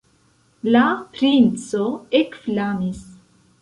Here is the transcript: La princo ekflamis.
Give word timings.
La 0.77 0.81
princo 1.17 1.87
ekflamis. 2.25 3.09